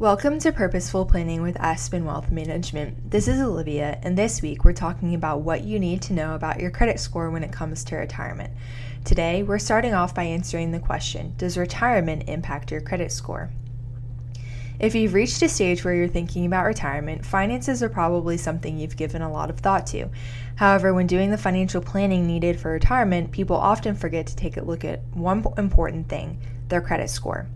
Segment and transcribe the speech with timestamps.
[0.00, 3.10] Welcome to Purposeful Planning with Aspen Wealth Management.
[3.10, 6.58] This is Olivia, and this week we're talking about what you need to know about
[6.58, 8.50] your credit score when it comes to retirement.
[9.04, 13.50] Today, we're starting off by answering the question Does retirement impact your credit score?
[14.78, 18.96] If you've reached a stage where you're thinking about retirement, finances are probably something you've
[18.96, 20.08] given a lot of thought to.
[20.54, 24.64] However, when doing the financial planning needed for retirement, people often forget to take a
[24.64, 27.46] look at one important thing their credit score.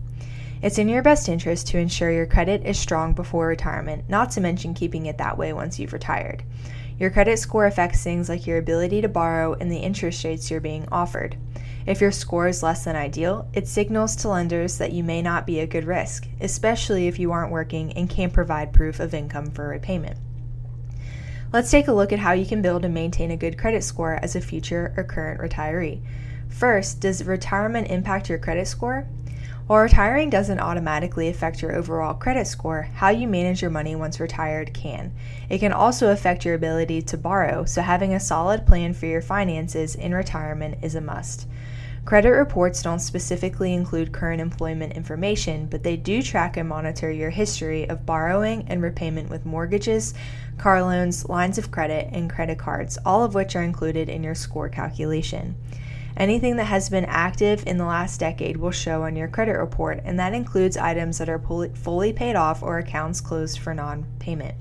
[0.65, 4.41] It's in your best interest to ensure your credit is strong before retirement, not to
[4.41, 6.41] mention keeping it that way once you've retired.
[6.97, 10.59] Your credit score affects things like your ability to borrow and the interest rates you're
[10.59, 11.37] being offered.
[11.85, 15.45] If your score is less than ideal, it signals to lenders that you may not
[15.45, 19.51] be a good risk, especially if you aren't working and can't provide proof of income
[19.51, 20.17] for repayment.
[21.53, 24.17] Let's take a look at how you can build and maintain a good credit score
[24.23, 26.01] as a future or current retiree.
[26.49, 29.07] First, does retirement impact your credit score?
[29.67, 34.19] While retiring doesn't automatically affect your overall credit score, how you manage your money once
[34.19, 35.11] retired can.
[35.49, 39.23] It can also affect your ability to borrow, so having a solid plan for your
[39.23, 41.47] finances in retirement is a must.
[42.05, 47.31] Credit reports don't specifically include current employment information, but they do track and monitor your
[47.31, 50.13] history of borrowing and repayment with mortgages,
[50.59, 54.35] car loans, lines of credit, and credit cards, all of which are included in your
[54.35, 55.55] score calculation.
[56.17, 59.99] Anything that has been active in the last decade will show on your credit report,
[60.05, 64.55] and that includes items that are fully paid off or accounts closed for non payment.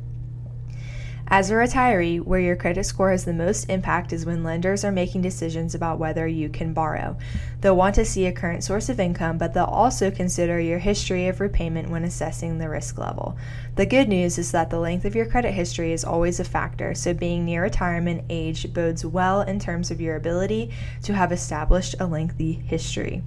[1.28, 4.92] As a retiree, where your credit score has the most impact is when lenders are
[4.92, 7.16] making decisions about whether you can borrow.
[7.60, 11.26] They'll want to see a current source of income, but they'll also consider your history
[11.28, 13.38] of repayment when assessing the risk level.
[13.76, 16.94] The good news is that the length of your credit history is always a factor,
[16.94, 20.72] so being near retirement age bodes well in terms of your ability
[21.04, 23.22] to have established a lengthy history.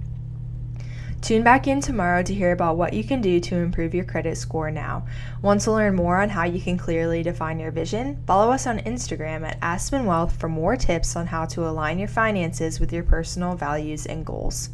[1.22, 4.38] Tune back in tomorrow to hear about what you can do to improve your credit
[4.38, 5.06] score now.
[5.42, 8.24] Want to learn more on how you can clearly define your vision?
[8.28, 12.08] Follow us on Instagram at Aspen Wealth for more tips on how to align your
[12.08, 14.70] finances with your personal values and goals.